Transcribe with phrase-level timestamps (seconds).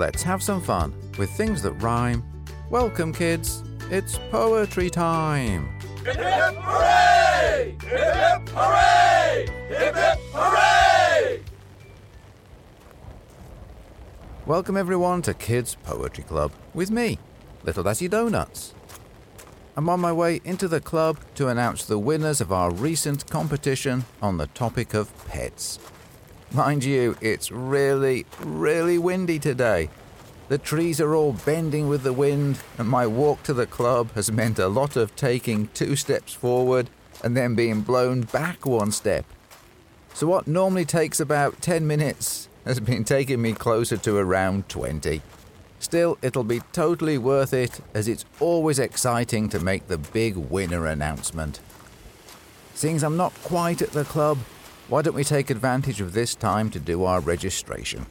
[0.00, 2.24] let's have some fun with things that rhyme.
[2.70, 3.62] Welcome, kids.
[3.90, 5.78] It's poetry time.
[6.06, 7.76] Hip hip hooray!
[7.82, 9.46] Hip hip hooray!
[9.68, 11.42] Hip hip hooray!
[14.46, 17.18] Welcome, everyone, to Kids Poetry Club with me,
[17.62, 18.72] Little Dazzy Donuts.
[19.76, 24.06] I'm on my way into the club to announce the winners of our recent competition
[24.22, 25.78] on the topic of pets.
[26.52, 29.88] Mind you, it's really, really windy today.
[30.48, 34.32] The trees are all bending with the wind, and my walk to the club has
[34.32, 36.90] meant a lot of taking two steps forward
[37.22, 39.24] and then being blown back one step.
[40.12, 45.22] So, what normally takes about 10 minutes has been taking me closer to around 20.
[45.78, 50.86] Still, it'll be totally worth it as it's always exciting to make the big winner
[50.86, 51.60] announcement.
[52.74, 54.38] Seeing as I'm not quite at the club,
[54.90, 58.06] why don't we take advantage of this time to do our registration?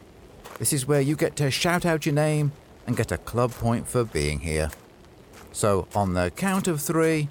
[0.60, 2.54] This is where you get to shout out your name
[2.88, 4.72] and get a club point for being here.
[5.52, 7.28] So, on the count of three,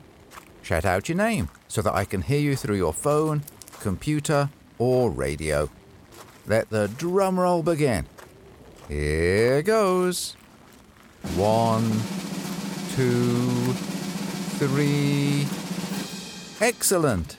[0.61, 3.43] shout out your name so that I can hear you through your phone,
[3.81, 5.71] computer, or radio.
[6.47, 8.05] Let the drum roll begin.
[8.87, 10.37] Here goes.
[11.37, 11.91] One,
[12.95, 13.73] two,
[14.59, 15.47] three.
[16.61, 17.39] Excellent.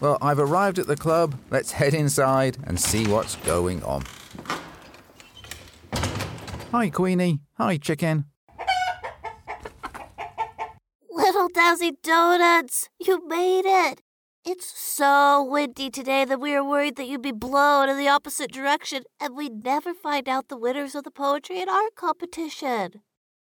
[0.00, 1.38] Well, I've arrived at the club.
[1.50, 4.04] Let's head inside and see what's going on.
[6.72, 7.40] Hi, Queenie.
[7.58, 8.24] Hi, chicken.
[11.10, 14.00] Little Dazzy Donuts, you made it!
[14.42, 18.50] It's so windy today that we were worried that you'd be blown in the opposite
[18.50, 23.02] direction and we'd never find out the winners of the poetry and art competition.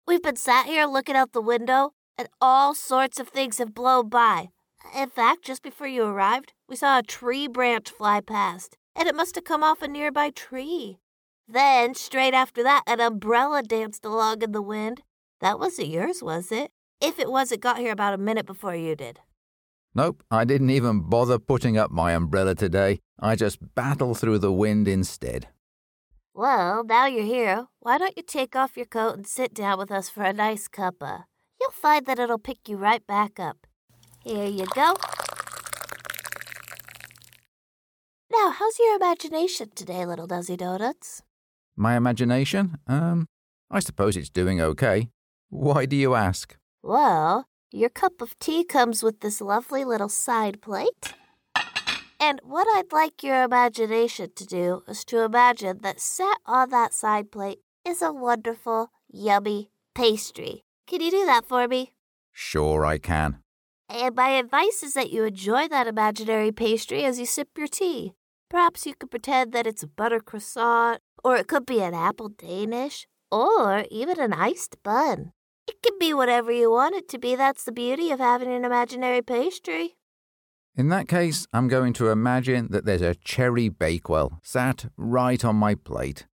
[0.06, 4.08] We've been sat here looking out the window and all sorts of things have blown
[4.08, 4.48] by.
[4.96, 9.14] In fact, just before you arrived, we saw a tree branch fly past and it
[9.14, 10.98] must have come off a nearby tree.
[11.48, 15.02] Then, straight after that, an umbrella danced along in the wind.
[15.40, 16.70] That wasn't yours, was it?
[17.00, 19.20] If it was, it got here about a minute before you did.
[19.94, 23.00] Nope, I didn't even bother putting up my umbrella today.
[23.18, 25.48] I just battled through the wind instead.
[26.34, 29.90] Well, now you're here, why don't you take off your coat and sit down with
[29.90, 31.24] us for a nice cuppa?
[31.60, 33.66] You'll find that it'll pick you right back up.
[34.22, 34.94] Here you go.
[38.30, 41.22] Now, how's your imagination today, little Dazzy Donuts?
[41.74, 42.76] My imagination?
[42.86, 43.26] Um,
[43.70, 45.08] I suppose it's doing okay.
[45.48, 46.56] Why do you ask?
[46.82, 51.14] Well, your cup of tea comes with this lovely little side plate.
[52.20, 56.92] And what I'd like your imagination to do is to imagine that set on that
[56.92, 60.62] side plate is a wonderful, yummy pastry.
[60.86, 61.94] Can you do that for me?
[62.32, 63.38] Sure, I can.
[63.92, 68.12] And my advice is that you enjoy that imaginary pastry as you sip your tea.
[68.48, 72.28] Perhaps you could pretend that it's a butter croissant, or it could be an apple
[72.28, 75.32] Danish, or even an iced bun.
[75.66, 77.34] It can be whatever you want it to be.
[77.34, 79.96] That's the beauty of having an imaginary pastry.
[80.76, 85.56] In that case, I'm going to imagine that there's a cherry bakewell sat right on
[85.56, 86.26] my plate.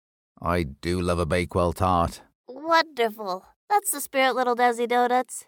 [0.43, 2.21] I do love a bakewell tart.
[2.47, 3.47] Wonderful.
[3.71, 5.47] That's the spirit, little Dazzy Donuts.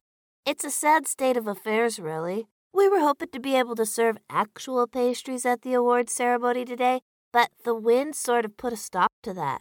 [0.51, 2.49] It's a sad state of affairs, really.
[2.73, 7.01] We were hoping to be able to serve actual pastries at the awards ceremony today,
[7.35, 9.61] but the wind sort of put a stop to that.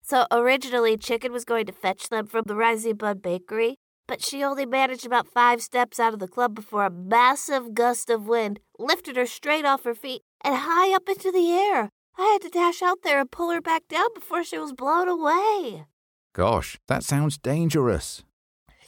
[0.00, 3.76] So originally, Chicken was going to fetch them from the Rising Bud Bakery,
[4.08, 8.08] but she only managed about five steps out of the club before a massive gust
[8.08, 11.90] of wind lifted her straight off her feet and high up into the air.
[12.16, 15.08] I had to dash out there and pull her back down before she was blown
[15.08, 15.84] away.
[16.32, 18.24] Gosh, that sounds dangerous.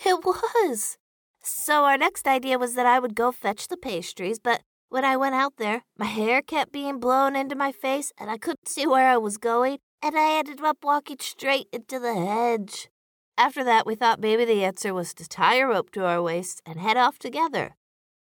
[0.07, 0.97] It was.
[1.51, 5.17] So our next idea was that I would go fetch the pastries, but when I
[5.17, 8.87] went out there, my hair kept being blown into my face and I couldn't see
[8.87, 12.89] where I was going, and I ended up walking straight into the hedge.
[13.39, 16.61] After that, we thought maybe the answer was to tie a rope to our waists
[16.67, 17.77] and head off together.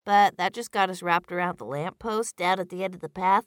[0.04, 3.00] But that just got us wrapped around the lamp post down at the end of
[3.00, 3.44] the path.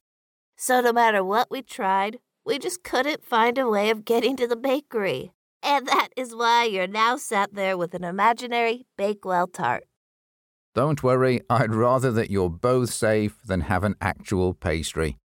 [0.58, 4.48] So no matter what we tried, we just couldn't find a way of getting to
[4.48, 5.32] the bakery.
[5.62, 9.84] And that is why you're now sat there with an imaginary Bakewell tart.
[10.76, 15.18] Don't worry, I'd rather that you're both safe than have an actual pastry.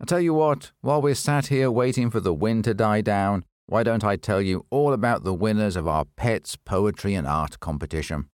[0.00, 3.44] I tell you what, while we're sat here waiting for the wind to die down,
[3.66, 7.60] why don't I tell you all about the winners of our Pets Poetry and Art
[7.60, 8.28] competition?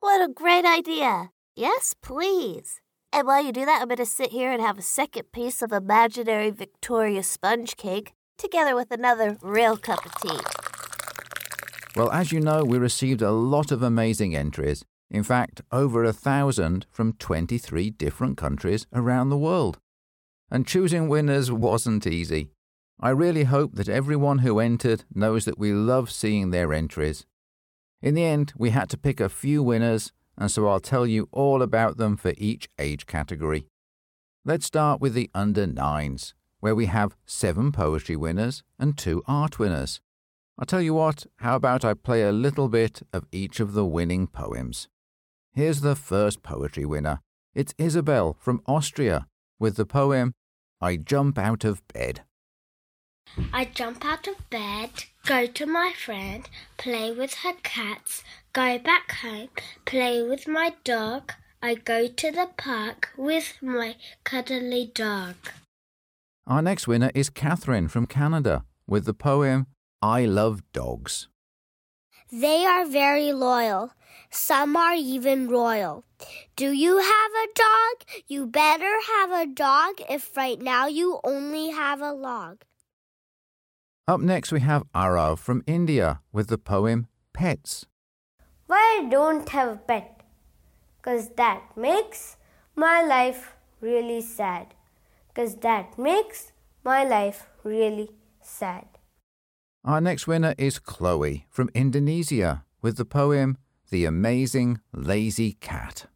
[0.00, 1.30] What a great idea!
[1.54, 2.80] Yes, please.
[3.12, 5.62] And while you do that, I'm going to sit here and have a second piece
[5.62, 10.38] of imaginary Victoria sponge cake together with another real cup of tea.
[11.96, 14.84] Well, as you know, we received a lot of amazing entries.
[15.10, 19.78] In fact, over a thousand from 23 different countries around the world
[20.50, 22.48] and choosing winners wasn't easy.
[23.00, 27.26] I really hope that everyone who entered knows that we love seeing their entries.
[28.00, 31.28] In the end, we had to pick a few winners, and so I'll tell you
[31.32, 33.66] all about them for each age category.
[34.44, 39.58] Let's start with the under nines, where we have seven poetry winners and two art
[39.58, 40.00] winners.
[40.58, 43.84] I'll tell you what, how about I play a little bit of each of the
[43.84, 44.88] winning poems?
[45.52, 47.20] Here's the first poetry winner.
[47.54, 49.26] It's Isabel from Austria
[49.58, 50.34] with the poem
[50.80, 52.22] I Jump Out of Bed.
[53.52, 54.90] I jump out of bed,
[55.26, 56.48] go to my friend,
[56.78, 58.22] play with her cats,
[58.52, 59.48] go back home,
[59.84, 61.32] play with my dog.
[61.62, 65.34] I go to the park with my cuddly dog.
[66.48, 69.66] Our next winner is Catherine from Canada with the poem
[70.00, 71.26] I Love Dogs.
[72.30, 73.90] They are very loyal.
[74.30, 76.04] Some are even royal.
[76.54, 78.22] Do you have a dog?
[78.28, 82.62] You better have a dog if right now you only have a log.
[84.06, 87.86] Up next, we have Arav from India with the poem Pets.
[88.68, 90.22] Why I don't have a pet?
[91.02, 92.36] Cause that makes
[92.76, 94.75] my life really sad.
[95.36, 96.52] Cause that makes
[96.82, 98.08] my life really
[98.40, 98.86] sad.
[99.84, 103.58] Our next winner is Chloe from Indonesia with the poem
[103.90, 106.06] The Amazing Lazy Cat.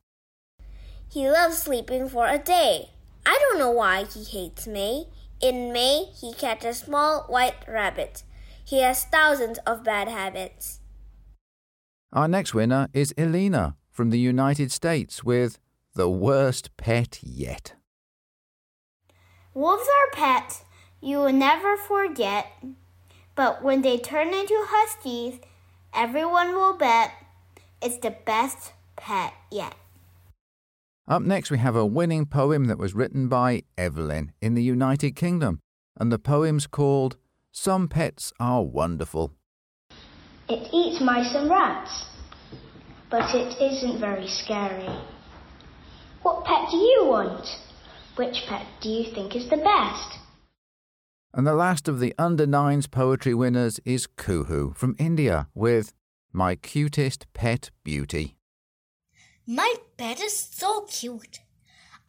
[1.07, 2.93] He loves sleeping for a day.
[3.27, 5.09] I don't know why he hates me.
[5.43, 8.25] In May, he catches small white rabbits.
[8.65, 10.81] He has thousands of bad habits.
[12.11, 15.59] Our next winner is Elena from the United States with
[15.95, 17.75] The Worst Pet Yet.
[19.61, 20.65] Wolves are pets
[21.03, 22.47] you will never forget,
[23.35, 25.39] but when they turn into huskies,
[25.93, 27.13] everyone will bet
[27.83, 29.75] it's the best pet yet.
[31.07, 35.15] Up next, we have a winning poem that was written by Evelyn in the United
[35.15, 35.61] Kingdom,
[35.99, 37.19] and the poem's called
[37.53, 39.35] Some Pets Are Wonderful.
[40.49, 42.07] It eats mice and rats,
[43.11, 44.89] but it isn't very scary.
[46.23, 47.47] What pet do you want?
[48.21, 50.19] Which pet do you think is the best?
[51.33, 55.95] And the last of the under nines poetry winners is Kuhu from India with
[56.31, 58.37] My Cutest Pet Beauty.
[59.47, 61.41] My pet is so cute.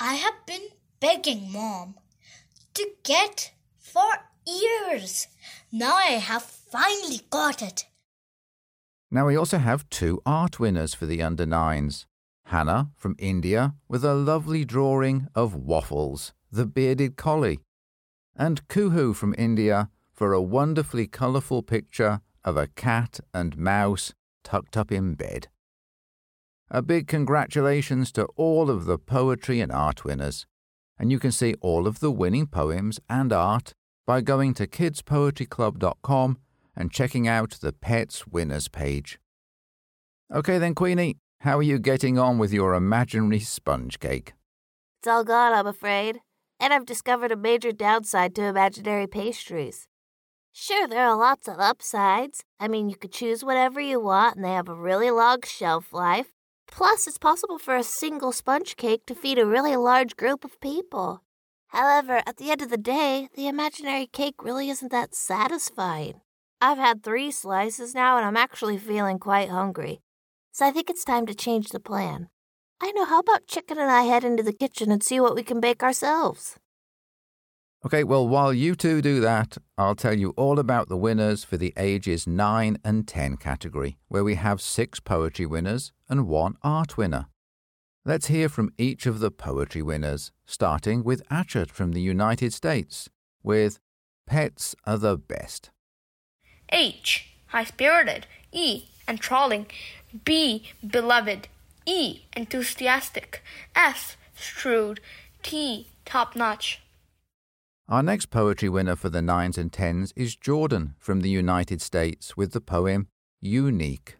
[0.01, 0.67] I have been
[0.99, 1.95] begging mom
[2.73, 4.11] to get for
[4.45, 5.27] years.
[5.71, 7.85] Now I have finally got it.
[9.09, 12.05] Now we also have two art winners for the under nines.
[12.51, 17.59] Hannah from India with a lovely drawing of Waffles, the bearded collie,
[18.35, 24.13] and Kuhu from India for a wonderfully colourful picture of a cat and mouse
[24.43, 25.47] tucked up in bed.
[26.69, 30.45] A big congratulations to all of the poetry and art winners.
[30.99, 33.73] And you can see all of the winning poems and art
[34.05, 36.37] by going to kidspoetryclub.com
[36.75, 39.19] and checking out the Pets Winners page.
[40.33, 44.33] Okay then, Queenie, how are you getting on with your imaginary sponge cake?
[44.99, 46.19] It's all gone, I'm afraid.
[46.59, 49.87] And I've discovered a major downside to imaginary pastries.
[50.51, 52.43] Sure, there are lots of upsides.
[52.59, 55.91] I mean, you could choose whatever you want, and they have a really long shelf
[55.91, 56.27] life.
[56.67, 60.61] Plus, it's possible for a single sponge cake to feed a really large group of
[60.61, 61.23] people.
[61.69, 66.21] However, at the end of the day, the imaginary cake really isn't that satisfying.
[66.61, 70.01] I've had three slices now and I'm actually feeling quite hungry.
[70.51, 72.27] So I think it's time to change the plan.
[72.81, 75.43] I know, how about Chicken and I head into the kitchen and see what we
[75.43, 76.57] can bake ourselves?
[77.85, 81.57] Okay, well, while you two do that, I'll tell you all about the winners for
[81.57, 86.97] the ages 9 and 10 category, where we have six poetry winners and one art
[86.97, 87.27] winner.
[88.03, 93.09] Let's hear from each of the poetry winners, starting with Achat from the United States,
[93.41, 93.79] with
[94.27, 95.71] Pets Are the Best.
[96.69, 97.27] H.
[97.47, 98.27] High spirited.
[98.51, 98.85] E.
[99.07, 99.67] Enthralling.
[100.25, 100.63] B.
[100.85, 101.47] Beloved.
[101.85, 102.21] E.
[102.35, 103.43] Enthusiastic.
[103.75, 104.17] S.
[104.35, 104.99] Shrewd.
[105.43, 105.87] T.
[106.05, 106.81] Top notch.
[107.87, 112.37] Our next poetry winner for the nines and tens is Jordan from the United States
[112.37, 113.07] with the poem
[113.41, 114.17] Unique.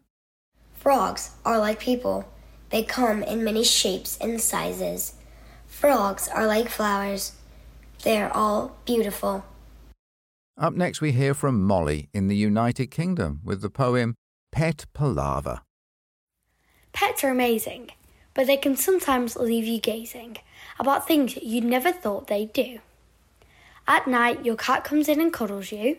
[0.74, 2.28] Frogs are like people.
[2.70, 5.14] They come in many shapes and sizes.
[5.66, 7.32] Frogs are like flowers.
[8.02, 9.44] They are all beautiful.
[10.58, 14.16] Up next, we hear from Molly in the United Kingdom with the poem
[14.50, 15.60] Pet Palaver.
[16.92, 17.90] Pets are amazing,
[18.34, 20.38] but they can sometimes leave you gazing
[20.78, 22.80] about things you never thought they'd do.
[23.86, 25.98] At night, your cat comes in and cuddles you.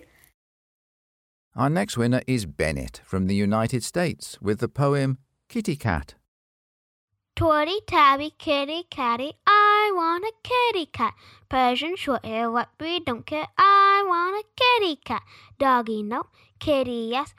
[1.56, 5.18] Our next winner is Bennett from the United States with the poem
[5.50, 6.16] Kitty Cat.
[7.36, 11.14] Twirty tabby kitty catty, I want a kitty cat.
[11.50, 13.48] Persian short hair, white breed, don't care.
[13.58, 15.22] I I want a kitty cat.
[15.60, 16.26] Doggy, no.
[16.60, 17.34] Kitty, yes.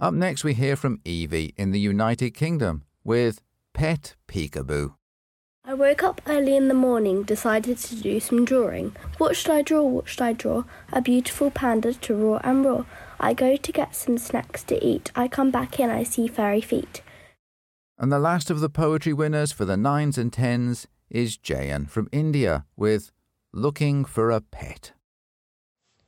[0.00, 3.40] Up next, we hear from Evie in the United Kingdom with
[3.72, 4.94] Pet Peekaboo.
[5.64, 8.96] I woke up early in the morning, decided to do some drawing.
[9.18, 9.82] What should I draw?
[9.82, 10.64] What should I draw?
[10.92, 12.84] A beautiful panda to roar and roar.
[13.20, 15.12] I go to get some snacks to eat.
[15.14, 17.02] I come back in, I see fairy feet.
[17.96, 22.08] And the last of the poetry winners for the nines and tens is Jayan from
[22.10, 23.12] India with
[23.52, 24.92] Looking for a Pet.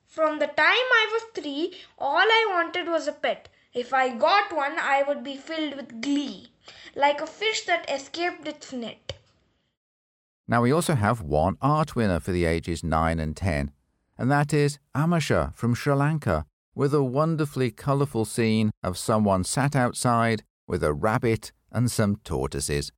[0.05, 3.49] From the time I was three, all I wanted was a pet.
[3.75, 6.53] If I got one, I would be filled with glee,
[6.95, 9.15] like a fish that escaped its net.
[10.47, 13.73] Now, we also have one art winner for the ages 9 and 10,
[14.17, 19.75] and that is Amasha from Sri Lanka, with a wonderfully colourful scene of someone sat
[19.75, 22.93] outside with a rabbit and some tortoises.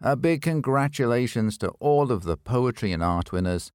[0.00, 3.70] A big congratulations to all of the poetry and art winners.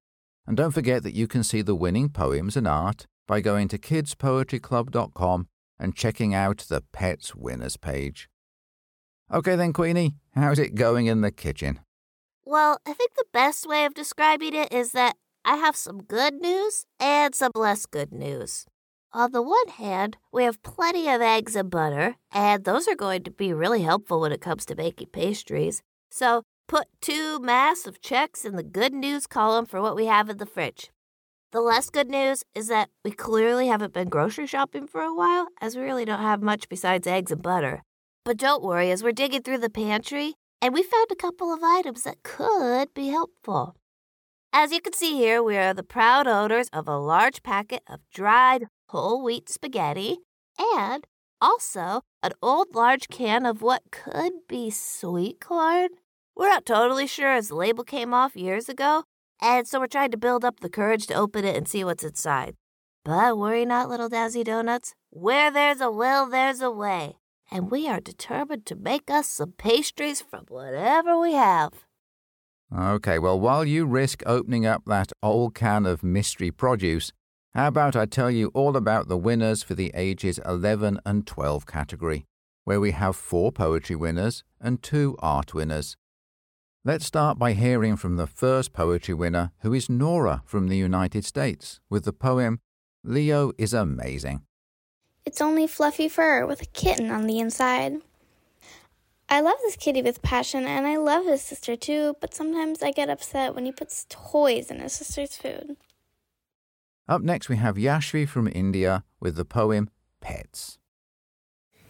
[0.46, 3.78] And don't forget that you can see the winning poems and art by going to
[3.78, 5.46] kidspoetryclub.com
[5.80, 8.28] and checking out the Pets Winners page.
[9.32, 11.80] Okay then, Queenie, how's it going in the kitchen?
[12.44, 16.34] Well, I think the best way of describing it is that I have some good
[16.34, 18.66] news and some less good news.
[19.12, 23.24] On the one hand, we have plenty of eggs and butter, and those are going
[23.24, 25.82] to be really helpful when it comes to making pastries.
[26.10, 30.36] So put two massive checks in the good news column for what we have in
[30.36, 30.90] the fridge.
[31.52, 35.48] The less good news is that we clearly haven't been grocery shopping for a while,
[35.60, 37.82] as we really don't have much besides eggs and butter.
[38.24, 41.64] But don't worry, as we're digging through the pantry, and we found a couple of
[41.64, 43.74] items that could be helpful.
[44.52, 47.98] As you can see here, we are the proud owners of a large packet of
[48.14, 50.18] dried whole wheat spaghetti
[50.76, 51.04] and
[51.40, 55.88] also an old large can of what could be sweet corn.
[56.36, 59.04] We're not totally sure as the label came off years ago,
[59.42, 62.04] and so we're trying to build up the courage to open it and see what's
[62.04, 62.54] inside.
[63.04, 64.94] But worry not, little Dazzy Donuts.
[65.10, 67.16] Where there's a will, there's a way.
[67.50, 71.72] And we are determined to make us some pastries from whatever we have.
[72.76, 77.10] Okay, well, while you risk opening up that old can of mystery produce,
[77.54, 81.66] how about I tell you all about the winners for the ages 11 and 12
[81.66, 82.26] category,
[82.64, 85.96] where we have four poetry winners and two art winners.
[86.82, 91.26] Let's start by hearing from the first poetry winner, who is Nora from the United
[91.26, 92.60] States, with the poem
[93.04, 94.46] Leo is Amazing.
[95.26, 97.96] It's only fluffy fur with a kitten on the inside.
[99.28, 102.92] I love this kitty with passion, and I love his sister too, but sometimes I
[102.92, 105.76] get upset when he puts toys in his sister's food.
[107.06, 109.90] Up next, we have Yashvi from India with the poem
[110.22, 110.78] Pets.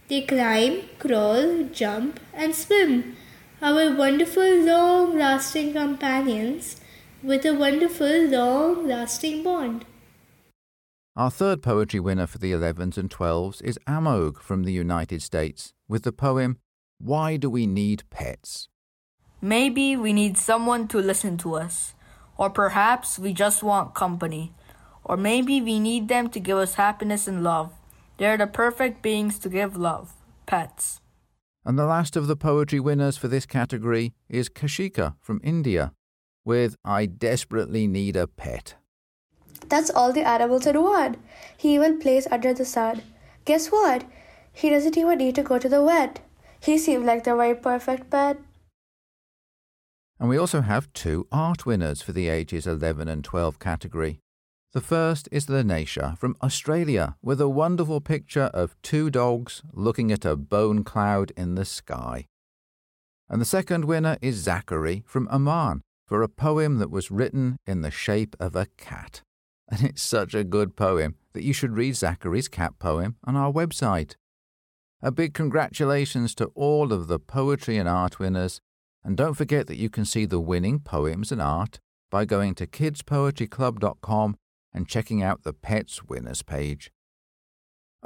[0.09, 3.17] They climb, crawl, jump, and swim.
[3.63, 6.81] Our wonderful, long lasting companions
[7.23, 9.85] with a wonderful, long lasting bond.
[11.15, 15.75] Our third poetry winner for the 11s and 12s is Amog from the United States
[15.89, 16.57] with the poem
[16.99, 18.71] Why Do We Need Pets?
[19.43, 21.93] Maybe we need someone to listen to us,
[22.39, 24.55] or perhaps we just want company.
[25.05, 27.75] Or maybe we need them to give us happiness and love.
[28.17, 30.15] They're the perfect beings to give love
[30.47, 31.01] pets.
[31.65, 35.93] And the last of the poetry winners for this category is Kashika from India
[36.45, 38.77] with I Desperately Need a Pet.
[39.69, 41.17] That's all the animals in one.
[41.57, 43.03] He even plays under the sun.
[43.45, 44.05] Guess what?
[44.53, 46.21] He doesn't even need to go to the vet.
[46.61, 48.39] He seems like the very perfect pet.
[50.19, 54.21] And we also have two art winners for the ages 11 and 12 category.
[54.73, 60.25] The first is Lanesha from Australia with a wonderful picture of two dogs looking at
[60.25, 62.27] a bone cloud in the sky.
[63.29, 67.81] And the second winner is Zachary from Oman for a poem that was written in
[67.81, 69.23] the shape of a cat.
[69.73, 73.53] And it's such a good poem that you should read Zachary's cat poem on our
[73.53, 74.15] website.
[75.03, 78.61] A big congratulations to all of the poetry and art winners,
[79.05, 81.79] and don't forget that you can see the winning poems and art
[82.11, 84.37] by going to kidspoetryclub.com
[84.73, 86.91] and checking out the Pets Winners page.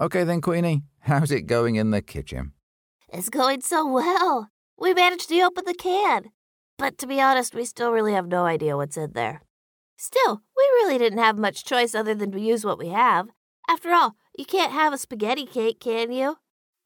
[0.01, 2.53] Okay then, Queenie, how's it going in the kitchen?
[3.13, 4.49] It's going so well.
[4.79, 6.31] We managed to open the can.
[6.79, 9.43] But to be honest, we still really have no idea what's in there.
[9.97, 13.29] Still, we really didn't have much choice other than to use what we have.
[13.69, 16.37] After all, you can't have a spaghetti cake, can you?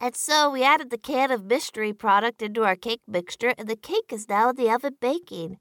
[0.01, 3.77] And so we added the can of mystery product into our cake mixture, and the
[3.77, 5.57] cake is now in the oven baking.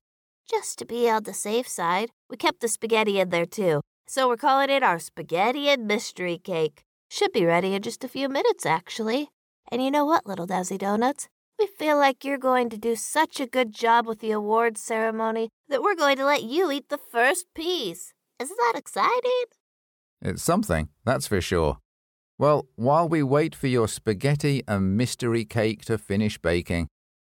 [0.49, 3.81] Just to be on the safe side, we kept the spaghetti in there too.
[4.09, 6.83] So we're calling it our spaghetti and mystery cake.
[7.09, 9.31] Should be ready in just a few minutes, actually.
[9.69, 11.27] And you know what, little Dazzy Donuts?
[11.59, 15.49] We feel like you're going to do such a good job with the awards ceremony
[15.67, 18.13] that we're going to let you eat the first piece.
[18.39, 19.43] Isn't that exciting?
[20.21, 21.79] It's something, that's for sure.
[22.37, 26.87] Well, while we wait for your spaghetti and mystery cake to finish baking,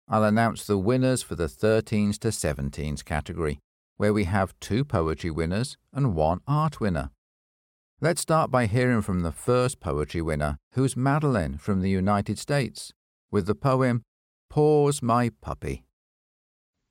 [0.08, 3.58] I'll announce the winners for the 13s to 17s category,
[3.98, 7.10] where we have two poetry winners and one art winner.
[8.00, 12.92] Let's start by hearing from the first poetry winner, who's Madeline from the United States,
[13.30, 14.02] with the poem
[14.48, 15.84] Paws My Puppy.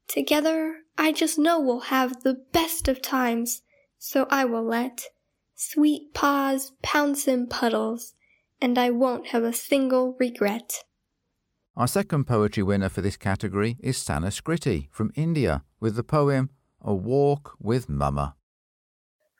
[0.07, 3.61] Together, I just know we'll have the best of times,
[3.97, 5.05] so I will let
[5.55, 8.13] sweet paws pounce in puddles,
[8.61, 10.83] and I won't have a single regret.
[11.77, 16.49] Our second poetry winner for this category is Sanskriti from India with the poem
[16.87, 18.37] A Walk with Mama.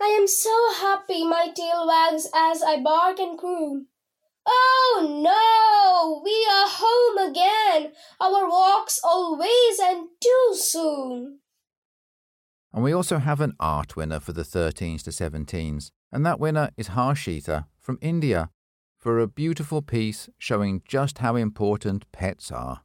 [0.02, 3.88] I am so happy my tail wags as I bark and croon.
[4.46, 11.40] Oh no, we are home again, our walks always and too soon.
[12.74, 16.72] And we also have an art winner for the 13s to 17s, and that winner
[16.76, 18.50] is Harshita from India
[18.98, 22.82] for a beautiful piece showing just how important pets are.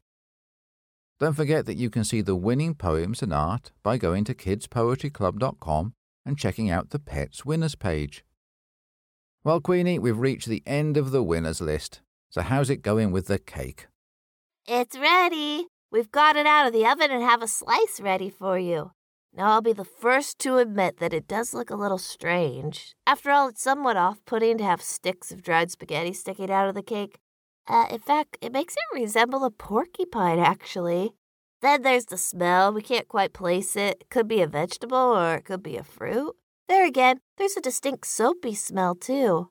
[1.22, 5.94] Don't forget that you can see the winning poems and art by going to kidspoetryclub.com
[6.26, 8.24] and checking out the Pets Winners page.
[9.44, 12.00] Well, Queenie, we've reached the end of the winners list.
[12.28, 13.86] So, how's it going with the cake?
[14.66, 15.68] It's ready.
[15.92, 18.90] We've got it out of the oven and have a slice ready for you.
[19.32, 22.96] Now, I'll be the first to admit that it does look a little strange.
[23.06, 26.74] After all, it's somewhat off putting to have sticks of dried spaghetti sticking out of
[26.74, 27.20] the cake.
[27.68, 31.14] Uh, in fact, it makes it resemble a porcupine, actually.
[31.60, 32.72] Then there's the smell.
[32.72, 34.04] We can't quite place it.
[34.10, 36.34] Could be a vegetable or it could be a fruit.
[36.68, 39.50] There again, there's a distinct soapy smell, too.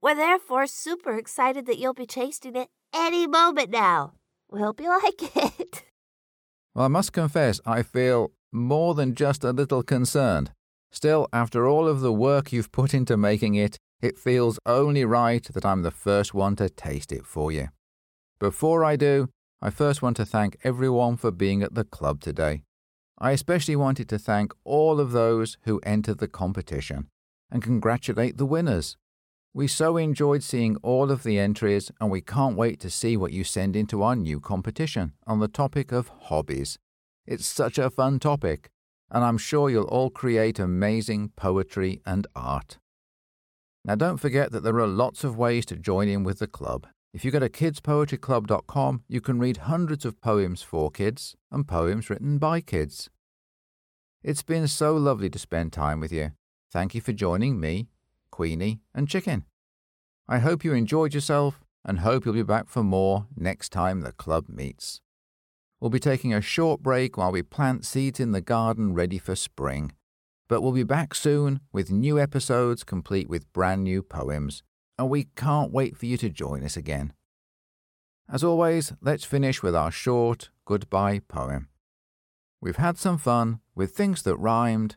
[0.00, 4.14] We're therefore super excited that you'll be tasting it any moment now.
[4.50, 5.84] We hope you like it.
[6.74, 10.52] Well, I must confess, I feel more than just a little concerned.
[10.92, 15.44] Still, after all of the work you've put into making it, it feels only right
[15.52, 17.68] that I'm the first one to taste it for you.
[18.38, 19.28] Before I do,
[19.60, 22.62] I first want to thank everyone for being at the club today.
[23.18, 27.08] I especially wanted to thank all of those who entered the competition
[27.50, 28.96] and congratulate the winners.
[29.52, 33.32] We so enjoyed seeing all of the entries, and we can't wait to see what
[33.32, 36.78] you send into our new competition on the topic of hobbies.
[37.26, 38.70] It's such a fun topic,
[39.10, 42.78] and I'm sure you'll all create amazing poetry and art.
[43.84, 46.86] Now, don't forget that there are lots of ways to join in with the club.
[47.14, 52.10] If you go to kidspoetryclub.com, you can read hundreds of poems for kids and poems
[52.10, 53.08] written by kids.
[54.22, 56.32] It's been so lovely to spend time with you.
[56.70, 57.88] Thank you for joining me,
[58.30, 59.44] Queenie, and Chicken.
[60.28, 64.12] I hope you enjoyed yourself and hope you'll be back for more next time the
[64.12, 65.00] club meets.
[65.80, 69.34] We'll be taking a short break while we plant seeds in the garden ready for
[69.34, 69.92] spring.
[70.48, 74.62] But we'll be back soon with new episodes complete with brand new poems
[74.98, 77.12] and we can't wait for you to join us again.
[78.30, 81.68] As always, let's finish with our short goodbye poem.
[82.60, 84.96] We've had some fun with things that rhymed.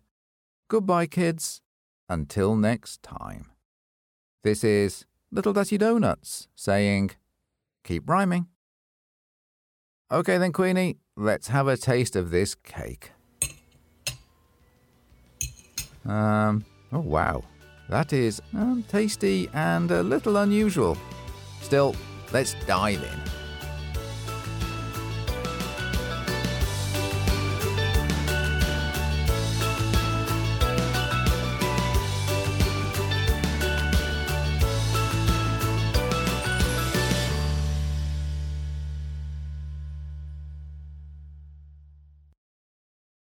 [0.68, 1.62] Goodbye, kids.
[2.10, 3.52] Until next time.
[4.44, 7.12] This is Little Dazzy Donuts saying,
[7.86, 8.48] keep rhyming.
[10.12, 13.12] Okay then, Queenie, let's have a taste of this cake.
[16.06, 17.44] Um, oh wow.
[17.90, 20.98] That is um, tasty and a little unusual.
[21.62, 21.96] Still,
[22.32, 23.41] let's dive in.